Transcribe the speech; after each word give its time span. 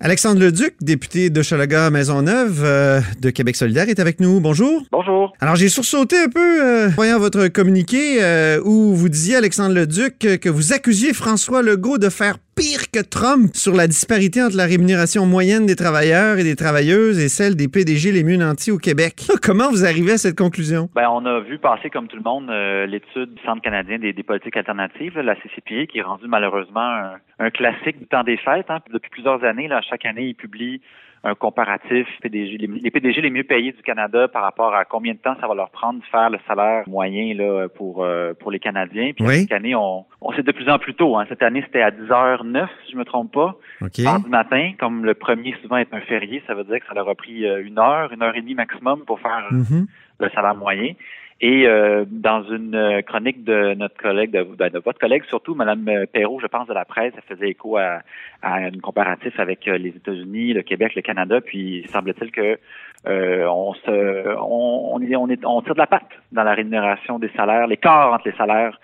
Alexandre 0.00 0.40
Leduc, 0.40 0.74
député 0.80 1.28
de 1.28 1.42
Chalaga 1.42 1.90
Maisonneuve 1.90 2.62
euh, 2.64 3.00
de 3.20 3.30
Québec 3.30 3.56
solidaire, 3.56 3.88
est 3.88 3.98
avec 3.98 4.20
nous. 4.20 4.38
Bonjour. 4.38 4.84
Bonjour. 4.92 5.32
Alors, 5.40 5.56
j'ai 5.56 5.68
sursauté 5.68 6.16
un 6.16 6.28
peu 6.28 6.64
euh, 6.64 6.88
voyant 6.90 7.18
votre 7.18 7.48
communiqué 7.48 8.22
euh, 8.22 8.60
où 8.64 8.94
vous 8.94 9.08
disiez, 9.08 9.34
Alexandre 9.34 9.74
Leduc, 9.74 10.18
que 10.18 10.48
vous 10.48 10.72
accusiez 10.72 11.12
François 11.12 11.62
Legault 11.62 11.98
de 11.98 12.10
faire 12.10 12.38
pire 12.58 12.90
que 12.92 12.98
Trump 12.98 13.54
sur 13.54 13.72
la 13.72 13.86
disparité 13.86 14.42
entre 14.42 14.56
la 14.56 14.66
rémunération 14.66 15.26
moyenne 15.26 15.64
des 15.64 15.76
travailleurs 15.76 16.38
et 16.38 16.42
des 16.42 16.56
travailleuses 16.56 17.22
et 17.22 17.28
celle 17.28 17.54
des 17.54 17.68
PDG 17.68 18.10
les 18.10 18.24
mieux 18.24 18.36
nantis 18.36 18.72
au 18.72 18.78
Québec. 18.78 19.30
Comment 19.46 19.70
vous 19.70 19.84
arrivez 19.84 20.12
à 20.12 20.18
cette 20.18 20.36
conclusion? 20.36 20.88
Ben, 20.92 21.08
on 21.08 21.24
a 21.24 21.38
vu 21.38 21.58
passer, 21.58 21.88
comme 21.88 22.08
tout 22.08 22.16
le 22.16 22.22
monde, 22.22 22.50
l'étude 22.90 23.34
du 23.34 23.42
Centre 23.44 23.62
canadien 23.62 24.00
des, 24.00 24.12
politiques 24.24 24.56
alternatives, 24.56 25.16
la 25.20 25.36
CCPA, 25.36 25.86
qui 25.86 25.98
est 25.98 26.02
rendue 26.02 26.26
malheureusement 26.26 27.14
un, 27.38 27.50
classique 27.50 28.00
du 28.00 28.06
temps 28.06 28.24
des 28.24 28.36
fêtes. 28.36 28.66
Hein. 28.70 28.80
Depuis 28.92 29.10
plusieurs 29.10 29.44
années, 29.44 29.68
là, 29.68 29.80
chaque 29.88 30.04
année, 30.04 30.26
il 30.26 30.34
publie 30.34 30.80
un 31.24 31.34
comparatif 31.34 32.06
PDG, 32.22 32.58
les, 32.58 32.90
PDG 32.90 33.20
les 33.20 33.30
mieux 33.30 33.42
payés 33.44 33.72
du 33.72 33.82
Canada 33.82 34.28
par 34.28 34.42
rapport 34.42 34.74
à 34.74 34.84
combien 34.84 35.12
de 35.14 35.18
temps 35.18 35.34
ça 35.40 35.48
va 35.48 35.54
leur 35.54 35.70
prendre 35.70 36.00
de 36.00 36.04
faire 36.06 36.30
le 36.30 36.38
salaire 36.46 36.84
moyen 36.88 37.34
là, 37.34 37.68
pour 37.68 38.04
euh, 38.04 38.34
pour 38.34 38.50
les 38.50 38.58
Canadiens. 38.60 39.12
Puis 39.14 39.24
oui. 39.26 39.34
cette 39.40 39.52
année, 39.52 39.74
on, 39.74 40.04
on 40.20 40.32
sait 40.32 40.42
de 40.42 40.52
plus 40.52 40.68
en 40.70 40.78
plus 40.78 40.94
tôt. 40.94 41.16
Hein. 41.16 41.26
Cette 41.28 41.42
année, 41.42 41.62
c'était 41.66 41.82
à 41.82 41.90
10h09, 41.90 42.66
si 42.86 42.92
je 42.92 42.96
me 42.96 43.04
trompe 43.04 43.32
pas. 43.32 43.56
Okay. 43.80 44.04
du 44.24 44.28
matin, 44.30 44.72
comme 44.78 45.04
le 45.04 45.14
premier 45.14 45.54
souvent 45.62 45.76
est 45.76 45.92
un 45.92 46.00
férié, 46.02 46.42
ça 46.46 46.54
veut 46.54 46.64
dire 46.64 46.80
que 46.80 46.86
ça 46.86 46.94
leur 46.94 47.08
a 47.08 47.14
pris 47.14 47.44
euh, 47.46 47.62
une 47.64 47.78
heure, 47.78 48.12
une 48.12 48.22
heure 48.22 48.36
et 48.36 48.40
demie 48.40 48.54
maximum 48.54 49.04
pour 49.04 49.20
faire 49.20 49.46
Mhm. 49.50 49.86
le 50.20 50.28
salaire 50.30 50.54
moyen. 50.54 50.92
Et 51.40 51.68
euh, 51.68 52.04
dans 52.10 52.42
une 52.42 52.74
euh, 52.74 53.00
chronique 53.02 53.44
de 53.44 53.74
notre 53.74 53.96
collègue, 53.96 54.32
de, 54.32 54.42
de, 54.42 54.68
de, 54.70 54.78
votre 54.80 54.98
collègue 54.98 55.22
surtout, 55.28 55.54
Madame 55.54 55.88
Perrault, 56.12 56.40
je 56.40 56.48
pense, 56.48 56.66
de 56.66 56.74
la 56.74 56.84
presse, 56.84 57.12
elle 57.16 57.36
faisait 57.36 57.50
écho 57.50 57.76
à, 57.76 58.00
à 58.42 58.62
une 58.62 58.80
comparatif 58.80 59.38
avec 59.38 59.68
euh, 59.68 59.78
les 59.78 59.90
États-Unis, 59.90 60.52
le 60.52 60.62
Québec, 60.62 60.96
le 60.96 61.02
Canada, 61.02 61.40
puis 61.40 61.86
semble-t-il 61.92 62.32
que 62.32 62.58
euh, 63.06 63.46
on 63.46 63.72
se 63.74 64.36
on, 64.36 64.94
on, 64.94 65.00
est, 65.00 65.14
on, 65.14 65.28
est, 65.28 65.44
on 65.44 65.62
tire 65.62 65.74
de 65.74 65.78
la 65.78 65.86
patte 65.86 66.10
dans 66.32 66.42
la 66.42 66.54
rémunération 66.54 67.20
des 67.20 67.30
salaires, 67.36 67.68
l'écart 67.68 68.12
entre 68.12 68.28
les 68.28 68.36
salaires 68.36 68.78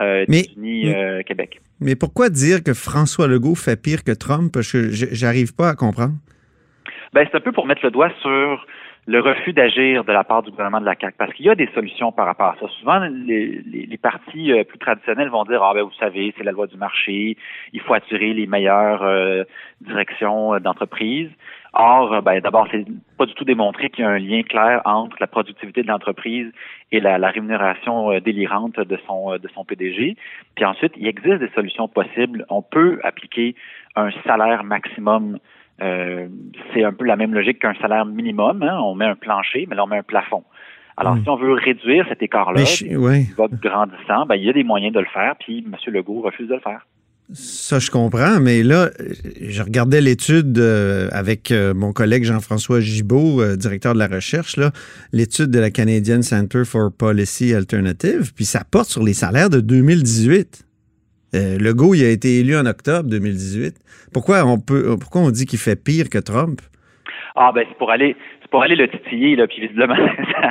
euh, 0.00 0.24
États-Unis, 0.28 0.92
euh, 0.92 1.22
Québec. 1.22 1.60
Mais 1.80 1.94
pourquoi 1.94 2.28
dire 2.28 2.64
que 2.64 2.74
François 2.74 3.28
Legault 3.28 3.54
fait 3.54 3.80
pire 3.80 4.02
que 4.02 4.12
Trump? 4.12 4.50
Parce 4.52 4.72
que 4.72 4.90
j'arrive 4.90 5.54
pas 5.54 5.68
à 5.68 5.74
comprendre. 5.74 6.14
Ben, 7.12 7.26
c'est 7.30 7.36
un 7.36 7.40
peu 7.40 7.52
pour 7.52 7.66
mettre 7.66 7.84
le 7.84 7.90
doigt 7.90 8.10
sur 8.20 8.66
le 9.06 9.20
refus 9.20 9.52
d'agir 9.52 10.04
de 10.04 10.12
la 10.12 10.24
part 10.24 10.42
du 10.42 10.50
gouvernement 10.50 10.80
de 10.80 10.84
la 10.84 10.94
CAQ, 10.94 11.14
parce 11.16 11.32
qu'il 11.32 11.46
y 11.46 11.50
a 11.50 11.54
des 11.54 11.68
solutions 11.74 12.12
par 12.12 12.26
rapport 12.26 12.48
à 12.48 12.56
ça. 12.60 12.68
Souvent, 12.78 12.98
les, 12.98 13.62
les, 13.66 13.86
les 13.86 13.96
partis 13.96 14.52
euh, 14.52 14.62
plus 14.64 14.78
traditionnels 14.78 15.30
vont 15.30 15.44
dire, 15.44 15.62
ah 15.62 15.72
ben 15.74 15.82
vous 15.82 15.92
savez, 15.98 16.34
c'est 16.36 16.44
la 16.44 16.52
loi 16.52 16.66
du 16.66 16.76
marché, 16.76 17.36
il 17.72 17.80
faut 17.80 17.94
attirer 17.94 18.34
les 18.34 18.46
meilleures 18.46 19.02
euh, 19.02 19.44
directions 19.80 20.54
euh, 20.54 20.60
d'entreprise. 20.60 21.30
Or, 21.72 22.20
ben, 22.22 22.40
d'abord, 22.40 22.66
c'est 22.72 22.84
pas 23.16 23.26
du 23.26 23.34
tout 23.34 23.44
démontré 23.44 23.90
qu'il 23.90 24.04
y 24.04 24.06
a 24.06 24.10
un 24.10 24.18
lien 24.18 24.42
clair 24.42 24.82
entre 24.84 25.16
la 25.20 25.28
productivité 25.28 25.82
de 25.82 25.86
l'entreprise 25.86 26.50
et 26.90 26.98
la, 26.98 27.16
la 27.16 27.30
rémunération 27.30 28.18
délirante 28.18 28.80
de 28.80 28.98
son 29.06 29.38
de 29.38 29.48
son 29.54 29.64
PDG. 29.64 30.16
Puis 30.56 30.64
ensuite, 30.64 30.92
il 30.96 31.06
existe 31.06 31.38
des 31.38 31.48
solutions 31.50 31.86
possibles. 31.86 32.44
On 32.48 32.60
peut 32.60 32.98
appliquer 33.04 33.54
un 33.94 34.10
salaire 34.26 34.64
maximum 34.64 35.38
euh, 35.82 36.28
c'est 36.72 36.84
un 36.84 36.92
peu 36.92 37.04
la 37.04 37.16
même 37.16 37.34
logique 37.34 37.58
qu'un 37.60 37.74
salaire 37.80 38.04
minimum. 38.06 38.62
Hein? 38.62 38.78
On 38.82 38.94
met 38.94 39.06
un 39.06 39.14
plancher, 39.16 39.66
mais 39.68 39.76
là, 39.76 39.84
on 39.84 39.86
met 39.86 39.98
un 39.98 40.02
plafond. 40.02 40.44
Alors, 40.96 41.16
Mm. 41.16 41.22
si 41.22 41.28
on 41.30 41.36
veut 41.36 41.52
réduire 41.54 42.04
cet 42.08 42.22
écart-là, 42.22 42.64
je, 42.64 42.96
ouais. 42.96 43.26
va 43.38 43.46
grandissant, 43.50 44.26
ben, 44.26 44.34
il 44.34 44.44
y 44.44 44.50
a 44.50 44.52
des 44.52 44.64
moyens 44.64 44.92
de 44.92 45.00
le 45.00 45.06
faire, 45.06 45.34
puis 45.40 45.64
M. 45.66 45.74
Legault 45.94 46.20
refuse 46.20 46.48
de 46.48 46.54
le 46.54 46.60
faire. 46.60 46.86
Ça, 47.32 47.78
je 47.78 47.90
comprends, 47.92 48.40
mais 48.40 48.64
là, 48.64 48.90
je 49.40 49.62
regardais 49.62 50.00
l'étude 50.00 50.58
euh, 50.58 51.08
avec 51.12 51.52
euh, 51.52 51.72
mon 51.74 51.92
collègue 51.92 52.24
Jean-François 52.24 52.80
Gibault, 52.80 53.40
euh, 53.40 53.56
directeur 53.56 53.94
de 53.94 54.00
la 54.00 54.08
recherche, 54.08 54.58
l'étude 55.12 55.50
de 55.50 55.60
la 55.60 55.70
Canadian 55.70 56.22
Center 56.22 56.64
for 56.64 56.90
Policy 56.92 57.54
Alternative, 57.54 58.32
puis 58.34 58.44
ça 58.44 58.64
porte 58.68 58.88
sur 58.88 59.04
les 59.04 59.14
salaires 59.14 59.48
de 59.48 59.60
2018. 59.60 60.64
Euh, 61.34 61.58
Legault, 61.58 61.94
il 61.94 62.04
a 62.04 62.10
été 62.10 62.40
élu 62.40 62.56
en 62.56 62.66
octobre 62.66 63.08
2018. 63.08 63.74
Pourquoi 64.12 64.44
on 64.44 64.58
peut, 64.58 64.96
pourquoi 65.00 65.20
on 65.22 65.30
dit 65.30 65.46
qu'il 65.46 65.58
fait 65.58 65.76
pire 65.82 66.08
que 66.10 66.18
Trump? 66.18 66.60
Ah 67.36 67.52
ben 67.54 67.64
c'est 67.68 67.78
pour 67.78 67.90
aller, 67.90 68.16
c'est 68.42 68.50
pour 68.50 68.62
aller 68.62 68.74
le 68.74 68.88
titiller 68.88 69.36
là, 69.36 69.46
puis 69.46 69.60
visiblement 69.60 69.94
ça, 70.32 70.50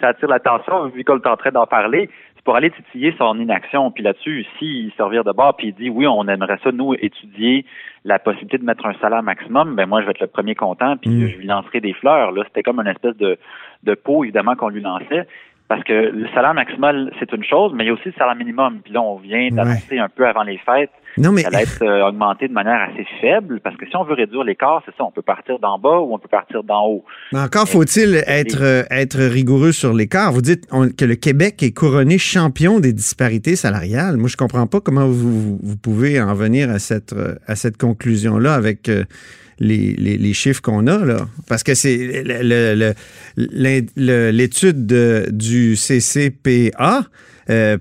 ça 0.00 0.08
attire 0.08 0.28
l'attention 0.28 0.88
vu 0.88 1.04
qu'on 1.04 1.18
est 1.18 1.26
en 1.26 1.36
train 1.36 1.50
d'en 1.50 1.66
parler. 1.66 2.08
C'est 2.36 2.44
pour 2.44 2.56
aller 2.56 2.70
titiller 2.70 3.14
son 3.18 3.38
inaction. 3.38 3.90
Puis 3.90 4.02
là-dessus, 4.02 4.46
s'il 4.58 4.90
servir 4.96 5.24
de 5.24 5.32
bord, 5.32 5.54
puis 5.56 5.68
il 5.68 5.74
dit 5.74 5.90
oui, 5.90 6.06
on 6.06 6.26
aimerait 6.28 6.58
ça 6.64 6.72
nous 6.72 6.94
étudier 6.94 7.66
la 8.04 8.18
possibilité 8.18 8.56
de 8.56 8.64
mettre 8.64 8.86
un 8.86 8.94
salaire 9.00 9.22
maximum. 9.22 9.74
Ben 9.74 9.86
moi, 9.86 10.00
je 10.00 10.06
vais 10.06 10.12
être 10.12 10.20
le 10.20 10.28
premier 10.28 10.54
content, 10.54 10.96
puis 10.96 11.10
Mm. 11.10 11.28
je 11.28 11.36
lui 11.36 11.46
lancerai 11.46 11.80
des 11.80 11.92
fleurs. 11.92 12.32
Là, 12.32 12.44
c'était 12.46 12.62
comme 12.62 12.80
une 12.80 12.86
espèce 12.86 13.16
de 13.16 13.36
de 13.82 13.94
pot 13.94 14.24
évidemment 14.24 14.54
qu'on 14.56 14.70
lui 14.70 14.80
lançait. 14.80 15.26
Parce 15.68 15.82
que 15.82 15.92
le 15.92 16.28
salaire 16.32 16.54
maximal, 16.54 17.10
c'est 17.18 17.32
une 17.32 17.42
chose, 17.42 17.72
mais 17.74 17.82
il 17.84 17.86
y 17.88 17.90
a 17.90 17.94
aussi 17.94 18.06
le 18.06 18.12
salaire 18.16 18.36
minimum. 18.36 18.78
Puis 18.84 18.92
là, 18.92 19.02
on 19.02 19.16
vient 19.16 19.48
d'annoncer 19.50 19.98
un 19.98 20.08
peu 20.08 20.24
avant 20.24 20.44
les 20.44 20.58
fêtes 20.58 20.90
Non, 21.18 21.32
mais... 21.32 21.42
ça 21.42 21.50
va 21.50 21.62
être 21.62 21.82
euh, 21.82 22.06
augmenté 22.06 22.46
de 22.46 22.52
manière 22.52 22.80
assez 22.88 23.04
faible, 23.20 23.58
parce 23.60 23.76
que 23.76 23.84
si 23.86 23.96
on 23.96 24.04
veut 24.04 24.14
réduire 24.14 24.44
l'écart, 24.44 24.82
c'est 24.86 24.94
ça, 24.96 25.02
on 25.02 25.10
peut 25.10 25.22
partir 25.22 25.58
d'en 25.58 25.76
bas 25.78 25.98
ou 25.98 26.14
on 26.14 26.18
peut 26.20 26.28
partir 26.28 26.62
d'en 26.62 26.86
haut. 26.86 27.04
Mais 27.32 27.40
encore 27.40 27.68
faut-il 27.68 28.22
être, 28.28 28.62
euh, 28.62 28.84
être 28.90 29.18
rigoureux 29.18 29.72
sur 29.72 29.92
l'écart. 29.92 30.30
Vous 30.30 30.42
dites 30.42 30.68
on- 30.70 30.88
que 30.88 31.04
le 31.04 31.16
Québec 31.16 31.60
est 31.64 31.72
couronné 31.72 32.16
champion 32.16 32.78
des 32.78 32.92
disparités 32.92 33.56
salariales. 33.56 34.16
Moi, 34.18 34.28
je 34.28 34.36
comprends 34.36 34.68
pas 34.68 34.80
comment 34.80 35.06
vous, 35.06 35.58
vous 35.60 35.76
pouvez 35.76 36.20
en 36.20 36.34
venir 36.34 36.70
à 36.70 36.78
cette, 36.78 37.12
euh, 37.12 37.34
à 37.48 37.56
cette 37.56 37.76
conclusion-là 37.76 38.54
avec 38.54 38.88
euh, 38.88 39.02
les, 39.58 39.94
les, 39.96 40.16
les 40.18 40.32
chiffres 40.34 40.60
qu'on 40.62 40.86
a. 40.86 41.04
là. 41.04 41.26
Parce 41.48 41.62
que 41.62 41.74
c'est 41.74 42.22
l'étude 43.36 44.86
de- 44.86 45.26
du 45.30 45.76
CCPA. 45.76 47.04
euh, 47.48 47.78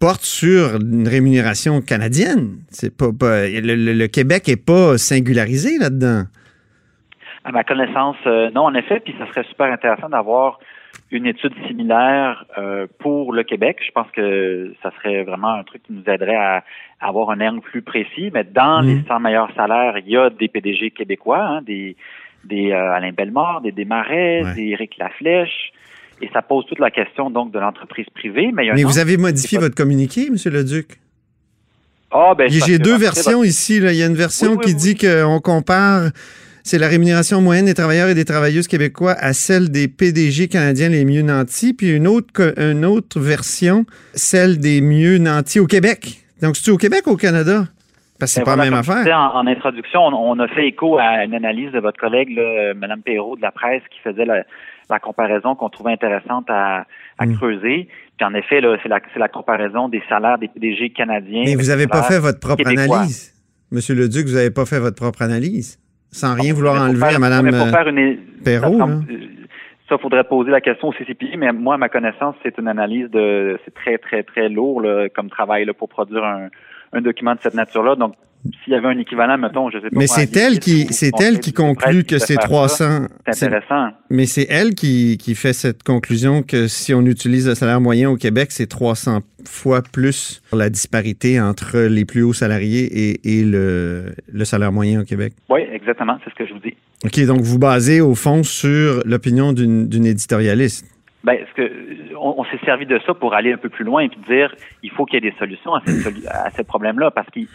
porte 0.00 0.22
sur 0.24 0.76
une 0.76 1.06
rémunération 1.06 1.82
canadienne. 1.82 2.56
C'est 2.70 2.96
pas, 2.96 3.08
le 3.12 4.06
Québec 4.06 4.48
est 4.48 4.56
pas 4.56 4.96
singularisé 4.96 5.76
là-dedans. 5.76 6.22
À 7.44 7.52
ma 7.52 7.64
connaissance, 7.64 8.16
euh, 8.26 8.48
non, 8.54 8.62
en 8.62 8.72
effet, 8.74 9.00
puis 9.04 9.14
ça 9.18 9.26
serait 9.28 9.44
super 9.50 9.70
intéressant 9.70 10.08
d'avoir 10.08 10.58
une 11.10 11.26
étude 11.26 11.52
similaire 11.68 12.44
euh, 12.58 12.86
pour 12.98 13.32
le 13.32 13.42
Québec. 13.44 13.78
Je 13.86 13.92
pense 13.92 14.10
que 14.12 14.72
ça 14.82 14.90
serait 14.96 15.22
vraiment 15.24 15.54
un 15.54 15.62
truc 15.64 15.82
qui 15.84 15.92
nous 15.92 16.02
aiderait 16.12 16.34
à, 16.36 16.64
à 17.00 17.08
avoir 17.08 17.30
un 17.30 17.40
angle 17.40 17.60
plus 17.60 17.82
précis. 17.82 18.30
Mais 18.32 18.44
dans 18.44 18.82
Mm. 18.82 18.86
les 18.86 18.98
100 19.06 19.20
meilleurs 19.20 19.54
salaires, 19.54 19.98
il 19.98 20.08
y 20.10 20.16
a 20.16 20.30
des 20.30 20.48
PDG 20.48 20.90
québécois, 20.90 21.40
hein, 21.44 21.62
des, 21.62 21.96
des 22.44 22.72
euh, 22.72 22.92
Alain 22.92 23.12
Bellemare, 23.12 23.60
des 23.60 23.72
Desmarais, 23.72 24.42
Ouais. 24.44 24.54
des 24.54 24.62
Éric 24.68 24.96
Laflèche. 24.98 25.72
Et 26.22 26.28
ça 26.32 26.42
pose 26.42 26.64
toute 26.66 26.78
la 26.78 26.90
question 26.90 27.28
donc 27.30 27.52
de 27.52 27.58
l'entreprise 27.58 28.06
privée. 28.14 28.50
Mais, 28.52 28.64
il 28.64 28.66
y 28.66 28.70
a 28.70 28.72
un 28.72 28.76
Mais 28.76 28.84
vous 28.84 28.98
avez 28.98 29.16
modifié 29.16 29.58
pas- 29.58 29.64
votre 29.64 29.74
communiqué, 29.74 30.26
M. 30.28 30.36
Leduc? 30.52 30.98
Ah, 32.10 32.32
ben, 32.38 32.48
J'ai 32.48 32.78
deux 32.78 32.96
versions 32.96 33.42
ici. 33.42 33.80
Là. 33.80 33.92
Il 33.92 33.98
y 33.98 34.02
a 34.02 34.06
une 34.06 34.14
version 34.14 34.50
Oui, 34.52 34.56
oui, 34.58 34.64
qui 34.66 34.70
oui. 34.74 34.76
dit 34.76 34.94
qu'on 34.96 35.40
compare, 35.40 36.10
c'est 36.64 36.78
la 36.78 36.88
rémunération 36.88 37.40
moyenne 37.40 37.66
des 37.66 37.74
travailleurs 37.74 38.08
et 38.08 38.14
des 38.14 38.24
travailleuses 38.24 38.66
québécois 38.66 39.12
à 39.18 39.32
celle 39.34 39.70
des 39.70 39.86
PDG 39.86 40.48
canadiens 40.48 40.88
les 40.88 41.04
mieux 41.04 41.22
nantis, 41.22 41.74
puis 41.74 41.94
une 41.94 42.08
autre, 42.08 42.54
une 42.58 42.84
autre 42.84 43.20
version, 43.20 43.84
celle 44.14 44.58
des 44.58 44.80
mieux 44.80 45.18
nantis 45.18 45.60
au 45.60 45.66
Québec. 45.66 46.24
Donc, 46.42 46.56
c'est-tu 46.56 46.70
au 46.70 46.76
Québec 46.78 47.06
ou 47.06 47.10
au 47.10 47.16
Canada? 47.16 47.68
Parce 48.18 48.32
que 48.32 48.34
c'est 48.36 48.40
Ben 48.40 48.44
pas 48.46 48.56
la 48.56 48.64
même 48.64 48.74
affaire. 48.74 49.06
En, 49.16 49.40
en 49.40 49.46
introduction, 49.46 50.00
on, 50.06 50.30
on 50.32 50.38
a 50.40 50.48
fait 50.48 50.68
écho 50.68 50.98
à 50.98 51.24
une 51.24 51.34
analyse 51.34 51.70
de 51.72 51.80
votre 51.80 51.98
collègue, 52.00 52.30
là, 52.30 52.72
Mme 52.74 53.02
Perrault 53.02 53.36
de 53.36 53.42
la 53.42 53.50
presse, 53.50 53.82
qui 53.90 53.98
faisait 54.02 54.24
la, 54.24 54.44
la 54.88 54.98
comparaison 54.98 55.54
qu'on 55.54 55.68
trouvait 55.68 55.92
intéressante 55.92 56.46
à, 56.48 56.86
à 57.18 57.26
Mm. 57.26 57.36
creuser. 57.36 57.88
Puis 58.16 58.24
en 58.26 58.32
effet, 58.34 58.60
c'est 58.82 58.88
la, 58.88 59.00
c'est 59.12 59.18
la 59.18 59.28
comparaison 59.28 59.88
des 59.88 60.02
salaires 60.08 60.38
des 60.38 60.48
PDG 60.48 60.90
canadiens. 60.90 61.42
Mais 61.44 61.56
vous 61.56 61.66
n'avez 61.68 61.86
pas 61.88 62.04
fait 62.04 62.18
votre 62.20 62.40
propre 62.40 62.62
québécois. 62.64 62.98
analyse. 63.00 63.34
Monsieur 63.70 63.94
Leduc, 63.94 64.26
vous 64.26 64.34
n'avez 64.34 64.50
pas 64.50 64.64
fait 64.64 64.78
votre 64.78 64.96
propre 64.96 65.20
analyse. 65.22 65.78
Sans 66.14 66.34
rien 66.34 66.52
vouloir 66.54 66.80
enlever 66.82 67.00
faire- 67.00 67.16
à 67.16 67.18
Mme 67.18 67.46
euh, 67.54 67.70
faire 67.70 67.88
une, 67.88 68.16
Perrault, 68.44 68.72
ça, 68.72 68.78
semble- 68.78 69.04
euh, 69.10 69.16
ça, 69.88 69.98
faudrait 69.98 70.24
poser 70.24 70.50
la 70.50 70.60
question 70.60 70.88
au 70.88 70.92
CCPI, 70.92 71.36
mais 71.36 71.52
moi, 71.52 71.74
à 71.74 71.78
ma 71.78 71.88
connaissance, 71.88 72.36
c'est 72.42 72.56
une 72.58 72.68
analyse 72.68 73.10
de, 73.10 73.58
c'est 73.64 73.74
très, 73.74 73.98
très, 73.98 74.22
très 74.22 74.48
lourd 74.48 74.80
là, 74.80 75.08
comme 75.14 75.28
travail 75.28 75.64
là, 75.64 75.74
pour 75.74 75.88
produire 75.88 76.24
un, 76.24 76.48
un 76.92 77.00
document 77.00 77.34
de 77.34 77.40
cette 77.42 77.54
nature-là. 77.54 77.96
Donc, 77.96 78.14
s'il 78.62 78.74
y 78.74 78.76
avait 78.76 78.88
un 78.88 78.98
équivalent, 78.98 79.38
mettons, 79.38 79.70
je 79.70 79.78
sais 79.78 79.88
pas. 79.88 79.98
Mais 79.98 80.06
c'est 80.06 80.36
elle 80.36 80.58
qui, 80.58 80.86
c'est 80.92 81.18
elle 81.18 81.40
qui 81.40 81.54
conclut 81.54 82.04
que 82.04 82.18
c'est 82.18 82.34
faire 82.34 82.42
ça, 82.42 82.46
300. 82.48 83.06
C'est 83.26 83.32
c'est- 83.34 83.46
intéressant. 83.46 83.88
Mais 84.10 84.26
c'est 84.26 84.46
elle 84.50 84.74
qui, 84.74 85.16
qui 85.16 85.34
fait 85.34 85.54
cette 85.54 85.82
conclusion 85.82 86.42
que 86.42 86.66
si 86.68 86.92
on 86.92 87.06
utilise 87.06 87.48
le 87.48 87.54
salaire 87.54 87.80
moyen 87.80 88.10
au 88.10 88.16
Québec, 88.16 88.48
c'est 88.52 88.66
300 88.66 89.20
fois 89.46 89.80
plus 89.80 90.42
la 90.52 90.68
disparité 90.68 91.40
entre 91.40 91.78
les 91.80 92.04
plus 92.04 92.22
hauts 92.22 92.34
salariés 92.34 92.84
et, 92.84 93.38
et 93.40 93.44
le, 93.44 94.14
le 94.30 94.44
salaire 94.44 94.72
moyen 94.72 95.00
au 95.00 95.04
Québec. 95.04 95.32
Oui, 95.48 95.62
exactement, 95.84 96.18
c'est 96.24 96.30
ce 96.30 96.34
que 96.34 96.46
je 96.46 96.54
vous 96.54 96.60
dis. 96.60 96.74
OK, 97.04 97.26
donc 97.26 97.42
vous 97.42 97.58
basez 97.58 98.00
au 98.00 98.14
fond 98.14 98.42
sur 98.42 99.02
l'opinion 99.04 99.52
d'une 99.52 100.06
éditorialiste. 100.06 100.86
Ben, 101.22 101.38
ce 101.50 101.62
que 101.62 101.72
on, 102.18 102.34
on 102.38 102.44
s'est 102.44 102.60
servi 102.64 102.86
de 102.86 102.98
ça 103.06 103.14
pour 103.14 103.34
aller 103.34 103.52
un 103.52 103.56
peu 103.56 103.70
plus 103.70 103.84
loin 103.84 104.02
et 104.02 104.08
puis 104.08 104.20
dire 104.28 104.54
il 104.82 104.90
faut 104.90 105.06
qu'il 105.06 105.22
y 105.22 105.26
ait 105.26 105.30
des 105.30 105.36
solutions 105.38 105.74
à, 105.74 105.80
cette 105.86 106.26
à 106.28 106.50
ce 106.50 106.62
problème-là 106.62 107.10
parce 107.10 107.28
qu'il 107.30 107.48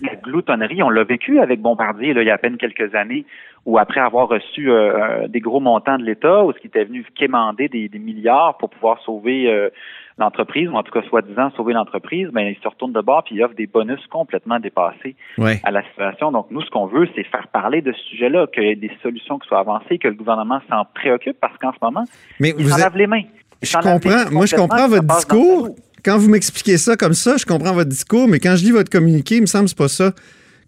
la 0.00 0.14
gloutonnerie, 0.16 0.82
on 0.82 0.90
l'a 0.90 1.04
vécu 1.04 1.40
avec 1.40 1.60
Bombardier 1.60 2.14
là, 2.14 2.22
il 2.22 2.26
y 2.26 2.30
a 2.30 2.34
à 2.34 2.38
peine 2.38 2.56
quelques 2.56 2.94
années, 2.94 3.24
où 3.64 3.78
après 3.78 4.00
avoir 4.00 4.28
reçu 4.28 4.70
euh, 4.70 5.26
des 5.28 5.40
gros 5.40 5.60
montants 5.60 5.98
de 5.98 6.04
l'État, 6.04 6.44
où 6.44 6.52
ce 6.52 6.58
qui 6.58 6.68
était 6.68 6.84
venu 6.84 7.04
quémander 7.14 7.68
des, 7.68 7.88
des 7.88 7.98
milliards 7.98 8.56
pour 8.58 8.70
pouvoir 8.70 9.00
sauver 9.02 9.50
euh, 9.50 9.70
l'entreprise, 10.18 10.68
ou 10.68 10.74
en 10.74 10.82
tout 10.82 10.92
cas 10.92 11.02
soi-disant 11.08 11.50
sauver 11.56 11.74
l'entreprise, 11.74 12.28
ben 12.32 12.42
il 12.42 12.56
se 12.62 12.68
retourne 12.68 12.92
de 12.92 13.00
bord 13.00 13.24
puis 13.24 13.34
il 13.34 13.42
offre 13.42 13.54
des 13.54 13.66
bonus 13.66 14.00
complètement 14.06 14.58
dépassés 14.58 15.16
à 15.62 15.70
la 15.70 15.82
situation. 15.82 16.32
Donc 16.32 16.46
nous, 16.50 16.62
ce 16.62 16.70
qu'on 16.70 16.86
veut, 16.86 17.08
c'est 17.14 17.24
faire 17.24 17.48
parler 17.48 17.82
de 17.82 17.92
ce 17.92 18.00
sujet-là, 18.10 18.46
qu'il 18.46 18.64
y 18.64 18.68
ait 18.68 18.76
des 18.76 18.92
solutions 19.02 19.38
qui 19.38 19.48
soient 19.48 19.60
avancées, 19.60 19.98
que 19.98 20.08
le 20.08 20.14
gouvernement 20.14 20.60
s'en 20.70 20.84
préoccupe, 20.94 21.36
parce 21.40 21.56
qu'en 21.58 21.72
ce 21.72 21.78
moment, 21.82 22.04
Mais 22.40 22.54
il 22.58 22.68
s'en 22.68 22.78
lave 22.78 22.96
les 22.96 23.06
mains. 23.06 23.22
Je 23.62 23.72
comprends. 23.76 24.30
Moi, 24.30 24.46
je 24.46 24.56
comprends 24.56 24.88
votre 24.88 25.02
discours. 25.02 25.68
Quand 26.06 26.18
vous 26.18 26.28
m'expliquez 26.28 26.78
ça 26.78 26.96
comme 26.96 27.14
ça, 27.14 27.36
je 27.36 27.44
comprends 27.44 27.74
votre 27.74 27.90
discours, 27.90 28.28
mais 28.28 28.38
quand 28.38 28.54
je 28.54 28.62
lis 28.62 28.70
votre 28.70 28.90
communiqué, 28.90 29.38
il 29.38 29.40
me 29.40 29.46
semble 29.46 29.64
que 29.64 29.70
c'est 29.70 29.76
pas 29.76 29.88
ça 29.88 30.14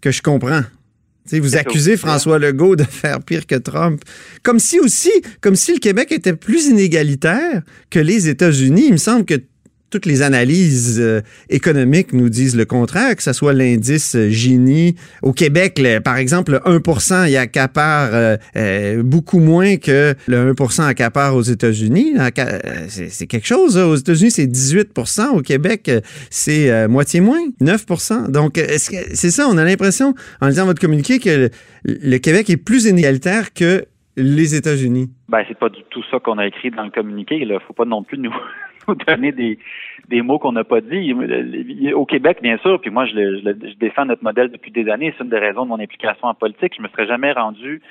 que 0.01 0.11
je 0.11 0.21
comprends. 0.21 0.63
vous 1.31 1.55
accusez 1.55 1.95
François 1.95 2.39
Legault 2.39 2.75
de 2.75 2.83
faire 2.83 3.21
pire 3.21 3.47
que 3.47 3.55
Trump. 3.55 4.03
Comme 4.43 4.59
si 4.59 4.81
aussi, 4.81 5.11
comme 5.39 5.55
si 5.55 5.71
le 5.71 5.79
Québec 5.79 6.11
était 6.11 6.35
plus 6.35 6.65
inégalitaire 6.65 7.61
que 7.89 7.99
les 7.99 8.27
États-Unis. 8.27 8.87
Il 8.87 8.91
me 8.91 8.97
semble 8.97 9.23
que 9.23 9.35
toutes 9.89 10.05
les 10.05 10.21
analyses 10.21 10.99
euh, 10.99 11.21
économiques 11.49 12.13
nous 12.13 12.29
disent 12.29 12.55
le 12.55 12.65
contraire, 12.65 13.15
que 13.15 13.23
ce 13.23 13.33
soit 13.33 13.53
l'indice 13.53 14.15
euh, 14.15 14.29
Gini. 14.29 14.95
Au 15.21 15.33
Québec, 15.33 15.81
par 16.03 16.17
exemple, 16.17 16.51
le 16.53 16.59
1% 16.59 17.29
il 17.29 17.37
accapare 17.37 18.09
euh, 18.13 18.37
euh, 18.55 19.03
beaucoup 19.03 19.39
moins 19.39 19.77
que 19.77 20.13
le 20.27 20.53
1% 20.53 20.83
accapare 20.83 21.35
aux 21.35 21.41
États-Unis. 21.41 22.13
C'est 22.87 23.27
quelque 23.27 23.47
chose. 23.47 23.77
Aux 23.77 23.95
États-Unis, 23.95 24.31
c'est 24.31 24.47
18% 24.47 25.29
Au 25.29 25.41
Québec, 25.41 25.91
c'est 26.29 26.87
moitié 26.87 27.21
moins, 27.21 27.39
9% 27.61 28.31
Donc, 28.31 28.57
c'est 28.57 29.31
ça, 29.31 29.47
on 29.47 29.57
a 29.57 29.63
l'impression, 29.63 30.13
en 30.41 30.47
lisant 30.47 30.65
votre 30.65 30.81
communiqué, 30.81 31.19
que 31.19 31.49
le, 31.83 32.17
Québec 32.17 32.49
est 32.49 32.57
plus 32.57 32.85
inégalitaire 32.85 33.53
que 33.53 33.85
les 34.17 34.55
États-Unis? 34.55 35.09
Ben, 35.29 35.43
c'est 35.47 35.57
pas 35.57 35.69
du 35.69 35.81
tout 35.89 36.03
ça 36.11 36.19
qu'on 36.19 36.37
a 36.37 36.45
écrit 36.45 36.71
dans 36.71 36.83
le 36.83 36.91
communiqué. 36.91 37.37
Il 37.37 37.57
faut 37.67 37.73
pas 37.73 37.85
non 37.85 38.03
plus 38.03 38.17
nous 38.17 38.33
donner 39.07 39.31
des, 39.31 39.59
des 40.07 40.21
mots 40.21 40.39
qu'on 40.39 40.51
n'a 40.51 40.63
pas 40.63 40.81
dit. 40.81 41.13
Au 41.93 42.05
Québec, 42.05 42.39
bien 42.41 42.57
sûr, 42.59 42.79
puis 42.81 42.89
moi, 42.89 43.05
je, 43.05 43.13
je, 43.13 43.77
défends 43.77 44.05
notre 44.05 44.23
modèle 44.23 44.51
depuis 44.51 44.71
des 44.71 44.89
années. 44.89 45.13
C'est 45.17 45.23
une 45.23 45.29
des 45.29 45.39
raisons 45.39 45.63
de 45.63 45.69
mon 45.69 45.79
implication 45.79 46.27
en 46.27 46.33
politique. 46.33 46.73
Je 46.77 46.81
me 46.81 46.87
serais 46.89 47.07
jamais 47.07 47.31
rendu 47.31 47.81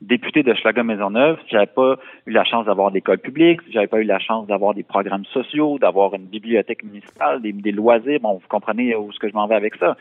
député 0.00 0.42
de 0.42 0.54
Schlager-Maisonneuve 0.54 1.38
si 1.44 1.50
j'avais 1.50 1.66
pas 1.66 1.96
eu 2.26 2.30
la 2.30 2.44
chance 2.44 2.66
d'avoir 2.66 2.90
des 2.92 2.98
écoles 2.98 3.18
publiques, 3.18 3.60
si 3.62 3.72
j'avais 3.72 3.88
pas 3.88 4.00
eu 4.00 4.04
la 4.04 4.20
chance 4.20 4.46
d'avoir 4.46 4.74
des 4.74 4.84
programmes 4.84 5.24
sociaux, 5.26 5.78
d'avoir 5.78 6.14
une 6.14 6.26
bibliothèque 6.26 6.84
municipale, 6.84 7.42
des, 7.42 7.52
des 7.52 7.72
loisirs. 7.72 8.20
Bon, 8.20 8.34
vous 8.34 8.48
comprenez 8.48 8.94
où 8.94 9.10
ce 9.12 9.18
que 9.18 9.28
je 9.28 9.34
m'en 9.34 9.46
vais 9.48 9.56
avec 9.56 9.74
ça. 9.76 9.96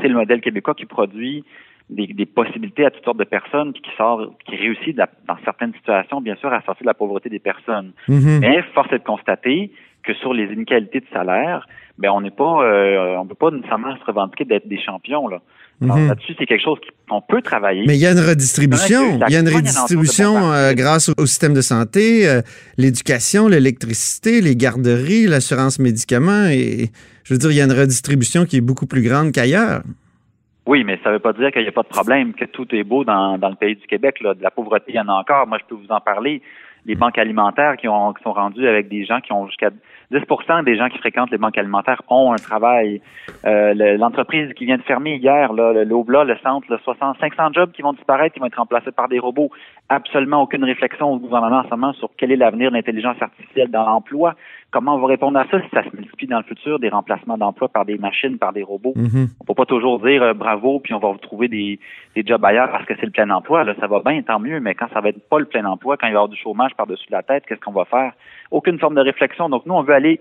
C'est 0.00 0.08
le 0.08 0.14
modèle 0.14 0.40
québécois 0.40 0.74
qui 0.74 0.86
produit 0.86 1.44
des, 1.90 2.08
des, 2.08 2.26
possibilités 2.26 2.84
à 2.84 2.90
toutes 2.90 3.04
sortes 3.04 3.18
de 3.18 3.24
personnes 3.24 3.72
qui 3.72 3.90
sort, 3.96 4.32
qui 4.44 4.56
réussit 4.56 4.96
dans 4.96 5.36
certaines 5.44 5.72
situations, 5.74 6.20
bien 6.20 6.34
sûr, 6.36 6.52
à 6.52 6.60
sortir 6.62 6.82
de 6.82 6.88
la 6.88 6.94
pauvreté 6.94 7.28
des 7.28 7.38
personnes. 7.38 7.92
Mm-hmm. 8.08 8.40
Mais 8.40 8.62
force 8.74 8.92
est 8.92 8.98
de 8.98 9.04
constater 9.04 9.70
que 10.06 10.14
sur 10.14 10.32
les 10.32 10.44
inégalités 10.52 11.00
de 11.00 11.06
salaire, 11.12 11.66
ben 11.98 12.10
on 12.10 12.20
n'est 12.20 12.30
pas, 12.30 12.62
euh, 12.62 13.16
on 13.16 13.26
peut 13.26 13.34
pas 13.34 13.50
nécessairement 13.50 13.96
se 13.96 14.04
revendiquer 14.04 14.44
d'être 14.44 14.68
des 14.68 14.80
champions 14.80 15.28
là. 15.28 15.40
Mhm. 15.80 16.08
Là-dessus, 16.08 16.34
c'est 16.38 16.46
quelque 16.46 16.62
chose 16.62 16.78
qu'on 17.08 17.20
peut 17.20 17.42
travailler. 17.42 17.84
Mais 17.86 17.96
il 17.96 18.00
y 18.00 18.06
a 18.06 18.12
une 18.12 18.26
redistribution. 18.26 19.18
Il 19.28 19.32
y 19.32 19.36
a 19.36 19.40
une 19.40 19.54
redistribution 19.54 20.50
euh, 20.50 20.72
grâce 20.72 21.10
au 21.18 21.26
système 21.26 21.52
de 21.52 21.60
santé, 21.60 22.26
euh, 22.26 22.40
l'éducation, 22.78 23.46
l'électricité, 23.46 24.40
les 24.40 24.56
garderies, 24.56 25.26
l'assurance 25.26 25.78
médicaments. 25.78 26.46
Et 26.50 26.86
je 27.24 27.34
veux 27.34 27.38
dire, 27.38 27.50
il 27.50 27.58
y 27.58 27.60
a 27.60 27.64
une 27.64 27.78
redistribution 27.78 28.46
qui 28.46 28.56
est 28.56 28.62
beaucoup 28.62 28.86
plus 28.86 29.02
grande 29.02 29.32
qu'ailleurs. 29.32 29.82
Oui, 30.64 30.82
mais 30.82 30.98
ça 31.04 31.10
ne 31.10 31.14
veut 31.14 31.20
pas 31.20 31.34
dire 31.34 31.52
qu'il 31.52 31.62
n'y 31.62 31.68
a 31.68 31.72
pas 31.72 31.82
de 31.82 31.88
problème, 31.88 32.32
que 32.32 32.46
tout 32.46 32.66
est 32.74 32.82
beau 32.82 33.04
dans, 33.04 33.36
dans 33.36 33.50
le 33.50 33.56
pays 33.56 33.76
du 33.76 33.86
Québec. 33.86 34.20
Là. 34.22 34.32
De 34.32 34.42
la 34.42 34.50
pauvreté, 34.50 34.86
il 34.88 34.96
y 34.96 35.00
en 35.00 35.08
a 35.08 35.12
encore. 35.12 35.46
Moi, 35.46 35.58
je 35.60 35.66
peux 35.68 35.80
vous 35.80 35.92
en 35.92 36.00
parler 36.00 36.40
les 36.86 36.94
banques 36.94 37.18
alimentaires 37.18 37.76
qui, 37.76 37.88
ont, 37.88 38.12
qui 38.12 38.22
sont 38.22 38.32
rendues 38.32 38.66
avec 38.66 38.88
des 38.88 39.04
gens 39.04 39.20
qui 39.20 39.32
ont 39.32 39.46
jusqu'à 39.46 39.70
10% 40.12 40.64
des 40.64 40.76
gens 40.76 40.88
qui 40.88 40.98
fréquentent 40.98 41.30
les 41.30 41.38
banques 41.38 41.58
alimentaires 41.58 42.00
ont 42.08 42.32
un 42.32 42.36
travail. 42.36 43.00
Euh, 43.44 43.96
L'entreprise 43.96 44.52
qui 44.54 44.64
vient 44.64 44.76
de 44.76 44.82
fermer 44.82 45.16
hier, 45.16 45.52
l'Obla, 45.52 46.24
le, 46.24 46.36
centre, 46.38 46.66
le 46.70 46.78
60, 46.78 47.18
500 47.18 47.52
jobs 47.52 47.72
qui 47.72 47.82
vont 47.82 47.92
disparaître, 47.92 48.34
qui 48.34 48.40
vont 48.40 48.46
être 48.46 48.56
remplacés 48.56 48.92
par 48.92 49.08
des 49.08 49.18
robots. 49.18 49.50
Absolument 49.88 50.42
aucune 50.42 50.64
réflexion 50.64 51.12
au 51.12 51.18
gouvernement 51.18 51.58
en 51.58 51.64
ce 51.64 51.70
moment 51.70 51.92
sur 51.94 52.10
quel 52.16 52.30
est 52.30 52.36
l'avenir 52.36 52.70
de 52.70 52.76
l'intelligence 52.76 53.20
artificielle 53.20 53.70
dans 53.70 53.84
l'emploi. 53.84 54.34
Comment 54.72 54.96
on 54.96 54.98
va 54.98 55.06
répondre 55.06 55.38
à 55.38 55.46
ça 55.50 55.60
si 55.62 55.68
ça 55.72 55.84
se 55.84 55.96
multiplie 55.96 56.26
dans 56.26 56.38
le 56.38 56.44
futur, 56.44 56.78
des 56.78 56.88
remplacements 56.88 57.38
d'emplois 57.38 57.68
par 57.68 57.84
des 57.84 57.98
machines, 57.98 58.36
par 58.36 58.52
des 58.52 58.62
robots? 58.62 58.94
Mm-hmm. 58.96 59.28
On 59.40 59.44
peut 59.44 59.54
pas 59.54 59.64
toujours 59.64 60.00
dire 60.00 60.22
euh, 60.22 60.34
bravo, 60.34 60.80
puis 60.80 60.92
on 60.92 60.98
va 60.98 61.08
retrouver 61.08 61.48
des, 61.48 61.78
des 62.14 62.26
jobs 62.26 62.44
ailleurs 62.44 62.70
parce 62.70 62.84
que 62.84 62.94
c'est 62.96 63.06
le 63.06 63.12
plein 63.12 63.30
emploi. 63.30 63.64
Là, 63.64 63.74
ça 63.80 63.86
va 63.86 64.00
bien, 64.00 64.20
tant 64.22 64.40
mieux, 64.40 64.60
mais 64.60 64.74
quand 64.74 64.88
ça 64.92 65.00
va 65.00 65.10
être 65.10 65.28
pas 65.28 65.38
le 65.38 65.46
plein 65.46 65.64
emploi, 65.64 65.96
quand 65.96 66.08
il 66.08 66.10
va 66.10 66.14
y 66.14 66.16
avoir 66.16 66.28
du 66.28 66.36
chômage 66.36 66.74
par-dessus 66.76 67.06
la 67.10 67.22
tête, 67.22 67.44
qu'est-ce 67.46 67.60
qu'on 67.60 67.72
va 67.72 67.84
faire? 67.84 68.12
Aucune 68.50 68.78
forme 68.78 68.96
de 68.96 69.00
réflexion. 69.00 69.48
Donc, 69.48 69.66
nous, 69.66 69.74
on 69.74 69.82
veut 69.82 69.94
aller 69.94 70.20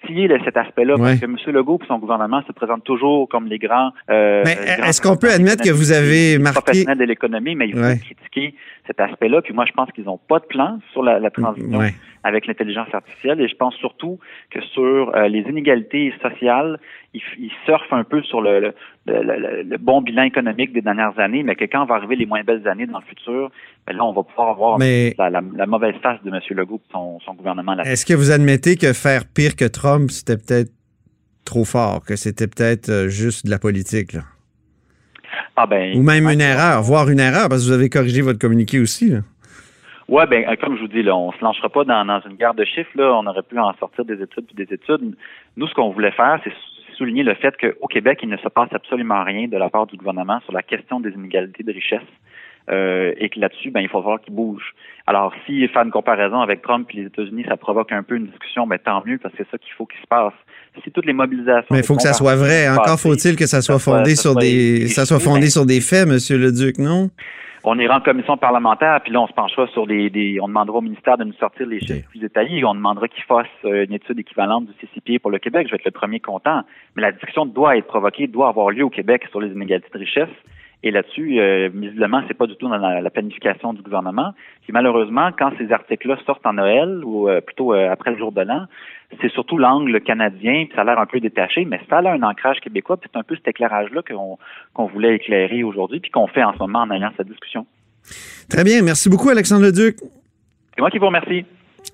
titiller 0.00 0.28
cet 0.44 0.56
aspect-là 0.56 0.96
parce 0.98 1.20
que 1.20 1.24
M. 1.24 1.36
Legault 1.46 1.78
et 1.82 1.86
son 1.86 1.98
gouvernement 1.98 2.42
se 2.46 2.52
présentent 2.52 2.84
toujours 2.84 3.28
comme 3.28 3.46
les 3.46 3.58
grands. 3.58 3.92
Euh, 4.10 4.42
mais 4.44 4.56
est-ce 4.88 5.00
qu'on 5.00 5.16
peut 5.16 5.30
admettre 5.30 5.64
que 5.64 5.70
vous 5.70 5.92
avez 5.92 6.38
marqué 6.38 6.60
professionnels 6.60 6.98
de 6.98 7.04
l'économie, 7.04 7.54
mais 7.54 7.68
il 7.68 7.74
faut 7.74 8.04
critiquer 8.04 8.54
cet 8.86 9.00
aspect-là. 9.00 9.42
Puis 9.42 9.54
moi, 9.54 9.64
je 9.66 9.72
pense 9.72 9.90
qu'ils 9.92 10.04
n'ont 10.04 10.18
pas 10.18 10.40
de 10.40 10.44
plan 10.44 10.78
sur 10.92 11.02
la, 11.02 11.18
la 11.18 11.30
transition 11.30 11.80
avec 12.26 12.46
l'intelligence 12.46 12.88
artificielle. 12.92 13.40
Et 13.40 13.48
je 13.48 13.54
pense 13.54 13.74
surtout 13.76 14.18
que 14.50 14.60
sur 14.60 15.14
euh, 15.14 15.28
les 15.28 15.42
inégalités 15.42 16.12
sociales, 16.20 16.78
ils, 17.14 17.50
surfent 17.64 17.92
un 17.92 18.04
peu 18.04 18.20
sur 18.22 18.40
le, 18.40 18.74
le, 19.06 19.76
bon 19.78 20.02
bilan 20.02 20.24
économique 20.24 20.72
des 20.72 20.82
dernières 20.82 21.18
années, 21.18 21.42
mais 21.42 21.54
que 21.54 21.64
quand 21.64 21.86
va 21.86 21.94
arriver 21.94 22.16
les 22.16 22.26
moins 22.26 22.42
belles 22.42 22.66
années 22.68 22.86
dans 22.86 22.98
le 22.98 23.04
futur, 23.04 23.50
ben 23.86 23.96
là, 23.96 24.04
on 24.04 24.12
va 24.12 24.22
pouvoir 24.22 24.50
avoir 24.50 24.78
la, 24.78 25.66
mauvaise 25.66 25.94
face 26.02 26.22
de 26.24 26.30
M. 26.30 26.40
Legault 26.50 26.80
et 26.84 26.92
son, 26.92 27.20
son 27.20 27.34
gouvernement. 27.34 27.78
Est-ce 27.78 28.04
que 28.04 28.14
vous 28.14 28.32
admettez 28.32 28.76
que 28.76 28.92
faire 28.92 29.24
pire 29.36 29.54
que 29.54 29.66
Trump, 29.66 30.10
c'était 30.10 30.38
peut-être 30.38 30.72
trop 31.44 31.64
fort, 31.64 32.00
que 32.04 32.16
c'était 32.16 32.48
peut-être 32.48 32.88
euh, 32.88 33.08
juste 33.08 33.46
de 33.46 33.50
la 33.50 33.58
politique? 33.58 34.14
Là? 34.14 34.22
Ah 35.56 35.66
ben, 35.66 35.96
Ou 35.96 36.02
même 36.02 36.26
une 36.26 36.40
erreur, 36.40 36.82
voire 36.82 37.08
une 37.08 37.20
erreur, 37.20 37.48
parce 37.48 37.62
que 37.62 37.68
vous 37.68 37.72
avez 37.72 37.90
corrigé 37.90 38.22
votre 38.22 38.38
communiqué 38.38 38.80
aussi. 38.80 39.10
Là. 39.10 39.20
Ouais, 40.08 40.26
ben 40.26 40.44
euh, 40.48 40.56
comme 40.56 40.76
je 40.76 40.82
vous 40.82 40.88
dis, 40.88 41.02
là, 41.02 41.14
on 41.16 41.32
se 41.32 41.44
lancera 41.44 41.68
pas 41.68 41.84
dans, 41.84 42.04
dans 42.04 42.20
une 42.20 42.36
guerre 42.36 42.54
de 42.54 42.64
chiffres. 42.64 42.90
Là, 42.94 43.12
on 43.14 43.26
aurait 43.26 43.42
pu 43.42 43.58
en 43.58 43.74
sortir 43.74 44.04
des 44.04 44.22
études 44.22 44.46
puis 44.46 44.54
des 44.54 44.72
études. 44.72 45.16
Nous, 45.56 45.66
ce 45.66 45.74
qu'on 45.74 45.90
voulait 45.90 46.12
faire, 46.12 46.40
c'est 46.44 46.52
souligner 46.96 47.22
le 47.22 47.34
fait 47.34 47.54
qu'au 47.58 47.86
Québec, 47.88 48.20
il 48.22 48.28
ne 48.28 48.36
se 48.38 48.48
passe 48.48 48.72
absolument 48.72 49.22
rien 49.22 49.48
de 49.48 49.56
la 49.56 49.68
part 49.68 49.86
du 49.86 49.96
gouvernement 49.96 50.40
sur 50.44 50.52
la 50.52 50.62
question 50.62 51.00
des 51.00 51.10
inégalités 51.10 51.62
de 51.62 51.72
richesse. 51.72 52.08
Euh, 52.68 53.12
et 53.18 53.28
que 53.28 53.38
là-dessus, 53.38 53.70
ben, 53.70 53.80
il 53.80 53.88
faut 53.88 54.02
voir 54.02 54.20
qu'il 54.20 54.34
bouge. 54.34 54.74
Alors, 55.06 55.32
si 55.46 55.66
faire 55.68 55.82
une 55.82 55.92
comparaison 55.92 56.40
avec 56.40 56.62
Trump 56.62 56.88
et 56.92 56.96
les 56.96 57.06
États-Unis, 57.06 57.44
ça 57.48 57.56
provoque 57.56 57.92
un 57.92 58.02
peu 58.02 58.16
une 58.16 58.26
discussion, 58.26 58.66
ben, 58.66 58.78
tant 58.78 59.02
mieux, 59.06 59.18
parce 59.18 59.34
que 59.34 59.44
c'est 59.44 59.50
ça 59.50 59.58
qu'il 59.58 59.72
faut 59.74 59.86
qu'il 59.86 60.00
se 60.00 60.06
passe. 60.06 60.34
Si 60.82 60.90
toutes 60.90 61.06
les 61.06 61.12
mobilisations... 61.12 61.68
Mais 61.70 61.78
il 61.78 61.84
faut 61.84 61.96
que 61.96 62.02
ça 62.02 62.12
soit 62.12 62.34
vrai. 62.34 62.68
Encore 62.68 62.98
faut-il 62.98 63.36
que 63.36 63.46
ça 63.46 63.62
soit 63.62 63.78
fondé 63.78 64.16
sur 64.16 64.34
des, 64.34 64.88
ça 64.88 65.06
soit 65.06 65.20
fondé 65.20 65.48
sur 65.48 65.64
des 65.64 65.80
faits, 65.80 66.08
Monsieur 66.08 66.38
le 66.38 66.52
Duc, 66.52 66.78
non? 66.78 67.08
on 67.68 67.76
ira 67.80 67.96
en 67.96 68.00
commission 68.00 68.36
parlementaire, 68.36 69.00
puis 69.02 69.12
là, 69.12 69.20
on 69.20 69.26
se 69.26 69.32
penchera 69.32 69.66
sur 69.68 69.88
des, 69.88 70.38
on 70.40 70.46
demandera 70.46 70.78
au 70.78 70.82
ministère 70.82 71.18
de 71.18 71.24
nous 71.24 71.32
sortir 71.32 71.66
les 71.66 71.80
chiffres 71.80 72.08
plus 72.08 72.20
détaillés. 72.20 72.64
On 72.64 72.76
demandera 72.76 73.08
qu'il 73.08 73.24
fasse 73.24 73.48
euh, 73.64 73.84
une 73.84 73.92
étude 73.92 74.20
équivalente 74.20 74.66
du 74.66 74.72
CCP 74.80 75.18
pour 75.18 75.32
le 75.32 75.40
Québec. 75.40 75.66
Je 75.66 75.72
vais 75.72 75.76
être 75.78 75.84
le 75.84 75.90
premier 75.90 76.20
content. 76.20 76.62
Mais 76.94 77.02
la 77.02 77.10
discussion 77.10 77.44
doit 77.44 77.76
être 77.76 77.88
provoquée, 77.88 78.28
doit 78.28 78.48
avoir 78.48 78.70
lieu 78.70 78.84
au 78.84 78.90
Québec 78.90 79.24
sur 79.32 79.40
les 79.40 79.50
inégalités 79.50 79.88
de 79.92 79.98
richesse. 79.98 80.28
Et 80.82 80.90
là-dessus, 80.90 81.40
euh, 81.40 81.68
visiblement, 81.72 82.22
c'est 82.28 82.36
pas 82.36 82.46
du 82.46 82.54
tout 82.56 82.68
dans 82.68 82.76
la, 82.76 83.10
planification 83.10 83.72
du 83.72 83.82
gouvernement. 83.82 84.34
Puis 84.62 84.72
malheureusement, 84.72 85.30
quand 85.36 85.50
ces 85.58 85.72
articles-là 85.72 86.18
sortent 86.26 86.46
en 86.46 86.52
Noël 86.52 87.02
ou 87.04 87.28
euh, 87.28 87.40
plutôt 87.40 87.72
euh, 87.72 87.90
après 87.90 88.12
le 88.12 88.18
jour 88.18 88.30
de 88.30 88.42
l'an, 88.42 88.66
c'est 89.20 89.30
surtout 89.32 89.56
l'angle 89.56 90.00
canadien, 90.00 90.66
puis 90.66 90.74
ça 90.74 90.82
a 90.82 90.84
l'air 90.84 90.98
un 90.98 91.06
peu 91.06 91.18
détaché, 91.18 91.64
mais 91.64 91.80
ça 91.88 91.98
a 91.98 92.12
un 92.12 92.22
ancrage 92.22 92.60
québécois, 92.60 92.98
puis 92.98 93.08
c'est 93.12 93.18
un 93.18 93.22
peu 93.22 93.36
cet 93.36 93.48
éclairage-là 93.48 94.02
qu'on 94.02 94.86
voulait 94.86 95.16
éclairer 95.16 95.62
aujourd'hui, 95.62 96.00
puis 96.00 96.10
qu'on 96.10 96.26
fait 96.26 96.44
en 96.44 96.52
ce 96.52 96.58
moment 96.58 96.80
en 96.80 96.90
ayant 96.90 97.10
cette 97.16 97.28
discussion. 97.28 97.66
Très 98.48 98.62
bien. 98.62 98.82
Merci 98.82 99.08
beaucoup, 99.08 99.30
Alexandre 99.30 99.64
Leduc. 99.64 99.96
C'est 100.74 100.80
moi 100.80 100.90
qui 100.90 100.98
vous 100.98 101.06
remercie. 101.06 101.44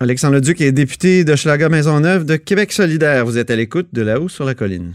Alexandre 0.00 0.34
Leduc 0.34 0.60
est 0.60 0.72
député 0.72 1.24
de 1.24 1.36
Schlager 1.36 1.68
Maisonneuve 1.68 2.24
de 2.24 2.36
Québec 2.36 2.72
solidaire. 2.72 3.24
Vous 3.24 3.38
êtes 3.38 3.50
à 3.50 3.56
l'écoute 3.56 3.88
de 3.92 4.02
là-haut 4.02 4.28
sur 4.28 4.44
la 4.44 4.54
colline. 4.54 4.94